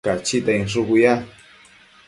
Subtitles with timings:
[0.05, 1.13] Cachita inshucu ya